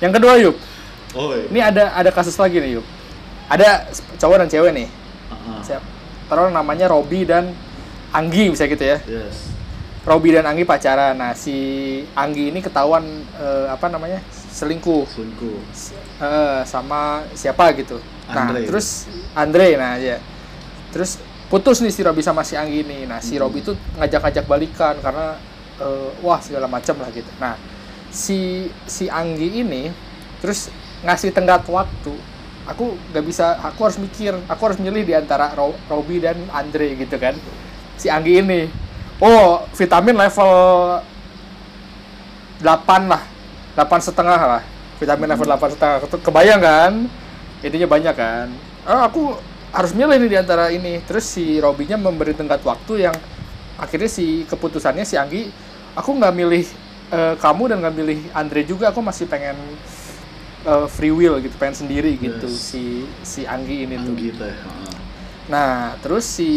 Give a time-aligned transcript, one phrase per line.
[0.00, 0.56] Yang kedua yuk,
[1.12, 1.44] Oh, iya.
[1.46, 2.86] ini ada ada kasus lagi nih yuk.
[3.50, 3.84] Ada
[4.16, 4.88] cowok dan cewek nih.
[5.60, 5.82] Siap.
[6.26, 7.50] Taruh namanya Robi dan
[8.10, 9.02] Anggi bisa gitu ya.
[9.02, 9.50] Yes.
[10.02, 11.12] Robi dan Anggi pacaran.
[11.12, 11.54] Nah si
[12.14, 13.02] Anggi ini ketahuan
[13.36, 15.58] eh, apa namanya selingkuh Selingkuh.
[16.22, 17.98] Eh, sama siapa gitu.
[18.30, 18.64] Nah Andre.
[18.64, 20.22] terus Andre, nah ya.
[20.90, 23.04] Terus putus nih si Robi sama si Anggi ini.
[23.04, 23.42] Nah si Hmm.
[23.44, 25.34] Robi tuh ngajak-ngajak balikan karena
[25.76, 27.28] eh, wah segala macam lah gitu.
[27.36, 27.58] Nah
[28.10, 29.90] si si Anggi ini
[30.42, 30.68] terus
[31.06, 32.14] ngasih tenggat waktu.
[32.68, 36.94] Aku nggak bisa, aku harus mikir, aku harus milih di antara Ro- Robi dan Andre
[36.94, 37.34] gitu kan.
[37.98, 38.70] Si Anggi ini,
[39.18, 40.52] oh vitamin level
[42.60, 43.22] 8 lah,
[43.74, 44.62] 8 setengah lah.
[45.00, 45.96] Vitamin level 8 setengah.
[46.04, 46.92] Ketu- Kebayang kan?
[47.64, 48.46] Intinya banyak kan.
[48.84, 49.22] Oh, aku
[49.72, 51.00] harus milih nih di antara ini.
[51.08, 53.16] Terus si Robinya memberi tenggat waktu yang
[53.80, 55.48] akhirnya si keputusannya si Anggi,
[55.96, 56.64] aku nggak milih
[57.10, 58.90] eh, kamu dan nggak milih Andre juga.
[58.90, 59.56] Aku masih pengen
[60.62, 62.70] eh, free will gitu, pengen sendiri gitu Yes.
[62.70, 62.84] si
[63.22, 64.14] si Anggi ini tuh.
[64.14, 64.54] Anggi teh.
[64.64, 64.88] ah.
[65.50, 66.50] Nah, terus si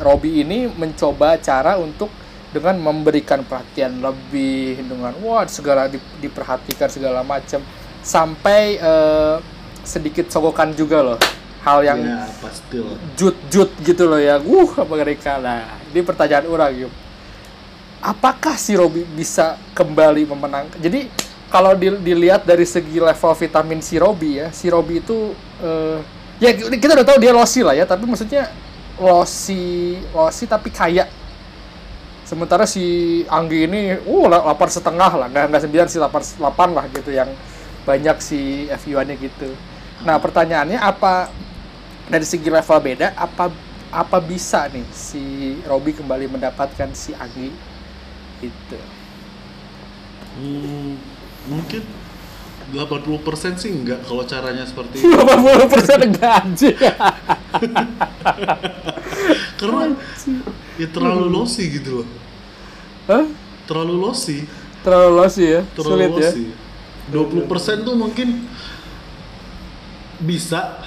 [0.00, 2.08] Robi ini mencoba cara untuk
[2.48, 7.60] dengan memberikan perhatian lebih dengan wah segala di- diperhatikan segala macam
[8.00, 9.36] sampai eh,
[9.84, 11.20] sedikit sogokan juga loh
[11.58, 12.96] hal yang Ya, lah.
[13.18, 14.40] jut-jut gitu loh ya.
[14.40, 15.36] Uh, mereka.
[15.36, 16.92] Nah, ini pertanyaan orang yuk.
[17.98, 20.78] Apakah si Robi bisa kembali memenangkan?
[20.78, 21.10] Jadi
[21.50, 25.98] kalau di- dilihat dari segi level vitamin si Robi ya, si Robi itu eh,
[26.38, 28.54] ya kita udah tahu dia losi lah ya, tapi maksudnya
[29.02, 31.10] losi losi tapi kaya.
[32.22, 36.84] Sementara si Anggi ini, uh, lapar setengah lah, nggak nggak sembilan sih, lapar delapan lah
[36.92, 37.32] gitu yang
[37.88, 39.48] banyak si FU-nya gitu.
[40.04, 41.32] Nah pertanyaannya apa
[42.06, 43.48] dari segi level beda apa
[43.88, 47.48] apa bisa nih si Robi kembali mendapatkan si Anggi
[48.42, 48.78] gitu
[50.38, 50.94] Hmm,
[51.50, 51.82] mungkin
[52.70, 55.10] 80% sih enggak kalau caranya seperti itu.
[55.10, 56.76] 80 persen enggak anjing
[59.58, 59.98] Karena
[60.78, 62.08] ya terlalu lossy gitu loh.
[63.10, 63.26] Hah?
[63.66, 64.46] Terlalu lossy,
[64.86, 66.44] terlalu losi ya terlalu sulit ya lossy.
[67.10, 68.28] 20% tuh mungkin
[70.22, 70.78] bisa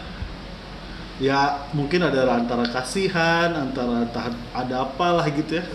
[1.20, 4.08] ya mungkin ada antara kasihan, antara
[4.54, 5.66] ada apalah gitu ya.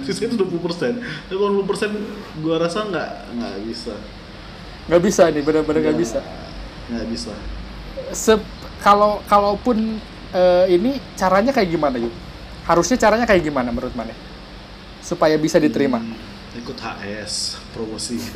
[0.00, 0.96] Sisa itu 20%.
[1.28, 1.92] Tapi kalau 20%
[2.40, 3.92] gua rasa nggak nggak bisa.
[4.82, 6.18] nggak bisa nih benar-benar nggak Ya, bisa
[6.88, 7.32] Nggak bisa.
[8.10, 8.40] Sep,
[8.80, 10.00] kalau kalaupun
[10.32, 12.10] eh, ini caranya kayak gimana yuk
[12.62, 14.10] harusnya caranya kayak gimana menurut mana
[14.98, 16.14] supaya bisa diterima Hmm,
[16.56, 18.18] ikut HS promosi.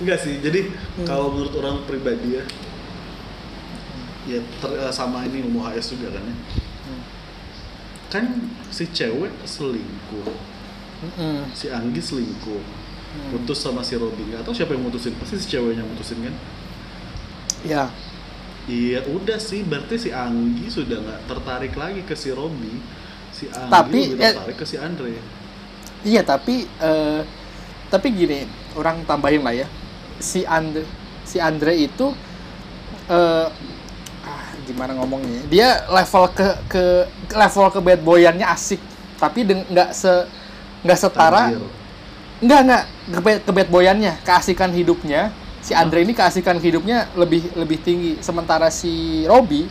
[0.00, 0.40] Enggak sih.
[0.40, 0.72] Jadi
[1.04, 2.44] kalau menurut orang pribadi ya
[4.28, 6.36] ya ter- eh, sama ini ilmu HS juga kan ya.
[8.10, 10.26] Kan si cewek selingkuh,
[11.06, 11.46] Mm-mm.
[11.54, 12.62] si Anggi selingkuh.
[13.10, 13.26] Hmm.
[13.34, 14.22] Putus sama si Robin.
[14.30, 15.14] Nggak tahu siapa yang mutusin.
[15.18, 16.34] Pasti si ceweknya mutusin kan?
[17.62, 17.90] ya
[18.70, 19.66] Iya, udah sih.
[19.66, 22.78] Berarti si Anggi sudah nggak tertarik lagi ke si Robi.
[23.34, 25.14] Si Anggi Tapi, lebih ya- tertarik ke si Andre.
[26.00, 27.20] Iya tapi eh,
[27.92, 28.46] tapi gini
[28.78, 29.66] orang tambahin lah ya
[30.16, 30.86] si Andre
[31.26, 32.14] si Andre itu
[33.10, 33.48] eh ah,
[34.66, 35.42] gimana ngomongnya ya?
[35.48, 36.84] dia level ke ke
[37.32, 38.80] level ke bad boyannya asik.
[39.20, 40.12] Tapi nggak se
[40.82, 41.52] nggak setara.
[42.40, 42.84] Nggak nggak.
[43.10, 44.12] Ke, ke bad boyannya.
[44.24, 45.28] Keasikan hidupnya.
[45.60, 48.16] Si Andre ini keasikan hidupnya lebih lebih tinggi.
[48.24, 49.68] Sementara si Robi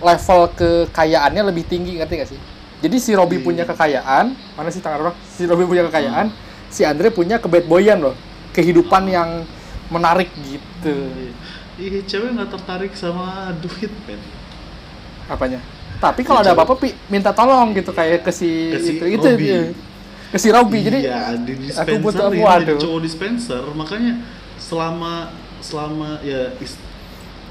[0.00, 2.40] level kekayaannya lebih tinggi ngerti gak sih?
[2.80, 3.44] Jadi si Robi Iya.
[3.44, 4.36] punya kekayaan.
[4.56, 6.28] Mana sih tangan orang si Robi punya kekayaan.
[6.68, 8.16] Si Andre punya ke bad boyan loh.
[8.52, 9.44] Kehidupan yang
[9.90, 10.94] menarik gitu
[11.80, 14.20] Iya, cewek nggak tertarik sama duit, men.
[15.30, 15.64] apanya
[16.00, 19.28] tapi kalau ada apa-apa pi minta tolong gitu kayak ke si, Ke si itu itu
[19.36, 19.68] iya.
[20.32, 22.64] ke si Robi jadi iya, di dispenser aku butuh waduh.
[22.64, 24.24] jadi cowok dispenser, makanya
[24.56, 25.28] selama
[25.60, 26.80] selama ya is,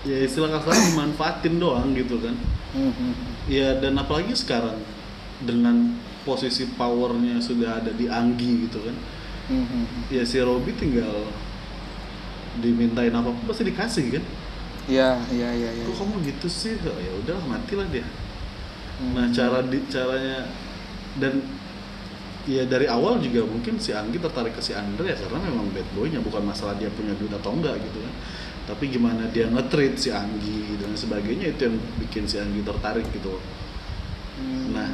[0.01, 2.33] ya istilah kasarnya dimanfaatin doang gitu kan.
[3.45, 4.81] Ya dan apalagi sekarang
[5.45, 5.93] dengan
[6.25, 8.97] posisi powernya sudah ada di Anggi gitu kan.
[9.53, 10.03] hmm, hmm, hmm.
[10.09, 11.29] Ya si Robi tinggal
[12.57, 14.23] dimintain apa pun pasti dikasih kan.
[14.89, 16.73] iya iya iya iya Kok kamu gitu sih?
[16.81, 18.01] Ya udahlah matilah dia.
[18.97, 19.13] Hmm.
[19.13, 20.49] Nah cara di caranya
[21.21, 21.45] dan
[22.49, 25.85] ya dari awal juga mungkin si Anggi tertarik ke si Andre ya karena memang bad
[25.93, 28.13] boynya bukan masalah dia punya duit atau enggak gitu kan.
[28.69, 33.37] Tapi gimana dia nge-treat si Anggi dan sebagainya itu yang bikin si Anggi tertarik gitu.
[33.37, 33.43] loh.
[34.41, 34.73] Hmm.
[34.73, 34.89] Nah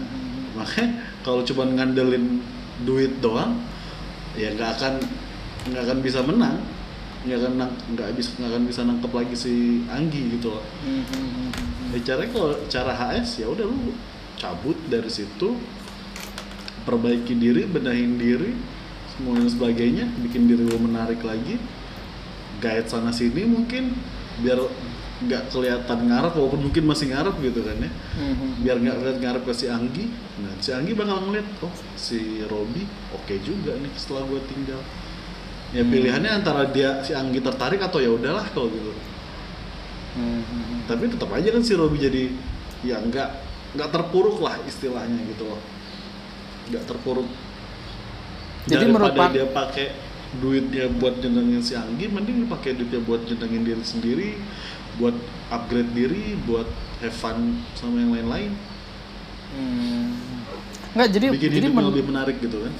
[0.60, 2.40] makanya kalau cuma ngandelin
[2.84, 3.60] duit doang
[4.36, 4.94] ya nggak akan
[5.72, 6.60] nggak akan bisa menang
[7.26, 7.54] nggak akan
[7.98, 9.54] nggak bisa nggak akan bisa nangkep lagi si
[9.90, 10.64] Anggi gitu loh.
[10.86, 11.90] Hmm, hmm, hmm, hmm.
[11.94, 13.94] Ya, caranya kalau cara HS ya udah lu
[14.38, 15.58] cabut dari situ,
[16.86, 18.54] perbaiki diri, benahin diri,
[19.16, 21.56] semua dan sebagainya bikin diri lo menarik lagi
[22.60, 23.96] guide sana sini mungkin
[24.44, 24.60] biar
[25.16, 27.92] nggak kelihatan ngarep walaupun mungkin masih ngarep gitu kan ya
[28.60, 30.12] biar nggak kelihatan ngarep ke si Anggi
[30.44, 32.84] nah si Anggi bakal ngeliat oh si Robi
[33.16, 34.84] oke juga nih setelah gue tinggal
[35.76, 35.92] ya Hmm.
[35.92, 38.96] pilihannya antara dia si Anggi tertarik atau ya udahlah kalau gitu
[40.16, 40.88] Mhm.
[40.88, 42.32] tapi tetap aja kan si Robi jadi
[42.82, 43.30] ya nggak
[43.76, 45.60] nggak terpuruk lah istilahnya gitu loh
[46.72, 47.28] nggak terpuruk
[48.66, 49.88] Jadi daripada dia pakai
[50.40, 54.30] duitnya buat nyenengin si Anggi mending dia pakai duitnya buat nyenengin diri sendiri
[54.96, 55.14] buat
[55.52, 56.66] upgrade diri buat
[57.04, 58.56] have fun sama yang lain-lain
[59.56, 60.12] Hmm.
[60.92, 62.74] Nggak, jadi bikin jadi hidupnya men- lebih menarik gitu kan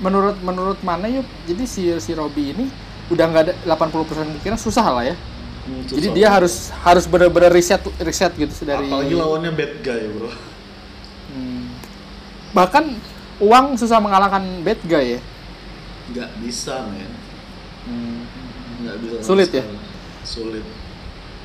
[0.00, 1.26] menurut menurut mana yuk?
[1.46, 2.66] Jadi si si Robby ini
[3.10, 5.16] udah nggak ada 80% kemungkinan susah lah ya.
[5.60, 10.30] Hmm, jadi dia harus harus benar-benar riset riset gitu dari apalagi lawannya bad guy bro.
[11.30, 11.70] Hmm.
[12.50, 12.96] bahkan
[13.38, 15.20] uang susah mengalahkan bad guy ya?
[16.10, 17.12] Nggak bisa men.
[18.80, 19.64] Nggak bisa Sulit ya?
[20.24, 20.64] sulit.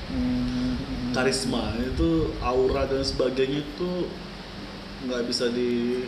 [0.05, 0.77] Hmm.
[1.11, 3.91] karisma itu aura dan sebagainya itu
[5.07, 6.03] nggak bisa di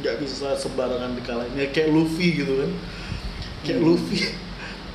[0.00, 1.52] nggak bisa sembarangan dikalahin.
[1.56, 2.70] Ya kayak Luffy gitu kan.
[3.64, 4.20] Kayak Luffy.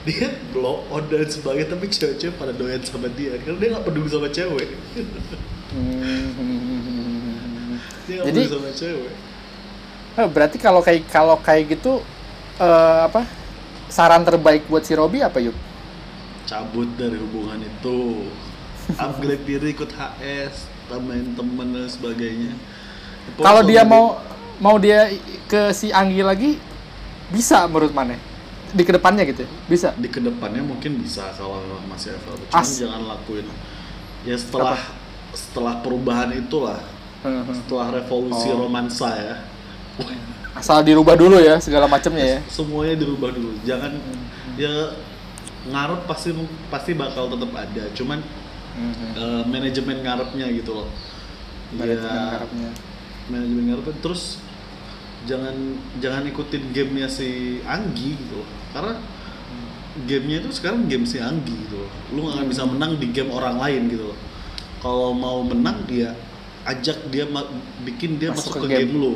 [0.03, 3.39] Dia blow on dan sebagainya tapi cewek-cewek pada doyan sama dia.
[3.39, 4.75] Karena dia nggak peduli sama cewek.
[5.71, 7.79] Hmm.
[8.03, 9.15] dia nggak Jadi peduli sama cewek.
[10.19, 12.03] Eh, berarti kalau kayak kalau kayak gitu
[12.59, 13.23] eh, apa?
[13.87, 15.55] Saran terbaik buat si Robby apa yuk?
[16.53, 18.27] cabut dari hubungan itu.
[19.01, 22.53] Upgrade diri ikut HS tambahin temen dan sebagainya.
[23.39, 24.19] Kalau dia mau
[24.57, 25.09] mau dia
[25.45, 26.51] ke si Anggi lagi
[27.29, 28.17] bisa menurut mana?
[28.69, 29.49] Di ke depannya gitu ya?
[29.65, 29.89] Bisa.
[29.93, 33.45] di ke depannya mungkin bisa kalau masih available cuman As- jangan lakuin
[34.23, 34.79] ya setelah
[35.31, 36.81] setelah perubahan itulah
[37.53, 38.65] setelah revolusi Oh.
[38.65, 39.35] romansa ya
[40.53, 42.39] Asal dirubah dulu ya segala macamnya ya.
[42.45, 44.25] semuanya dirubah dulu jangan Hmm.
[44.55, 44.93] ya
[45.65, 46.29] ngarep pasti
[46.67, 48.19] pasti bakal tetap ada cuman
[49.13, 50.89] eh, manajemen ngarepnya gitu loh
[51.71, 52.69] Manajemen Ya, ngarepnya.
[53.31, 54.41] Manajemen ngarepnya terus
[55.23, 55.55] jangan
[56.03, 58.49] jangan ikutin gamenya si Anggi gitu loh.
[58.75, 58.99] Karena
[60.03, 61.91] gamenya itu sekarang game si Anggi gitu loh.
[62.11, 64.17] Lu nggak akan bisa menang di game orang lain gitu loh.
[64.83, 66.11] Kalau mau menang dia
[66.67, 67.47] ajak dia ma-
[67.87, 68.99] bikin dia Masuk masuk, ke ke game, game.
[68.99, 69.13] lu.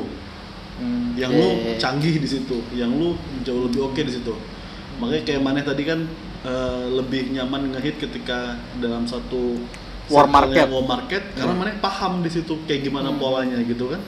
[0.78, 1.74] Hmm, yang iya, lu iya.
[1.76, 2.56] canggih di situ.
[2.72, 3.08] Yang lu
[3.44, 4.34] jauh lebih oke di situ.
[5.02, 6.00] Makanya kayak Maneh tadi kan
[6.46, 9.58] eh, lebih nyaman ngehit ketika dalam satu
[10.10, 10.64] War market.
[10.66, 11.60] war market karena Hmm.
[11.60, 13.18] Maneh paham di situ kayak gimana Hmm.
[13.18, 14.00] polanya gitu kan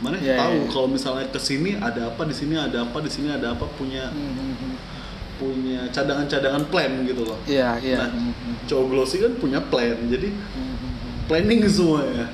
[0.00, 0.70] Maneh Iya, tahu iya, iya.
[0.70, 4.08] kalau misalnya ke sini ada apa di sini ada apa di sini ada apa punya
[4.08, 4.74] Hmm, hmm, hmm.
[5.36, 7.98] punya cadangan-cadangan plan gitu loh Iya, iya.
[7.98, 8.54] Nah, Hmm, hmm.
[8.64, 10.76] cowok glossy kan punya plan jadi Hmm,
[11.26, 12.26] planning semua ya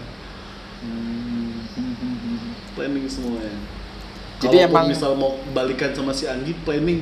[0.78, 1.64] Hmm,
[2.72, 3.56] planning semuanya.
[4.36, 7.00] Jadi Kalaupun emang- misal mau balikan sama si Anggi, planning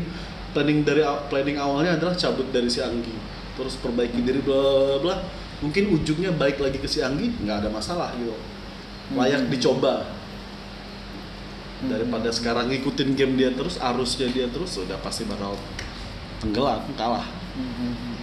[0.50, 3.10] planning dari planning awalnya adalah cabut dari si Anggi,
[3.52, 5.16] terus perbaiki diri bla bla bla.
[5.64, 8.36] Mungkin ujungnya balik lagi ke si Anggi, nggak ada masalah gitu.
[9.16, 9.52] Layak Hmm.
[9.52, 10.04] dicoba.
[11.80, 11.88] Hmm.
[11.88, 15.56] Daripada sekarang ngikutin game dia terus, arusnya dia terus, udah pasti bakal
[16.44, 17.24] tenggelam, kalah.
[17.56, 18.16] Hmm, hmm, hmm.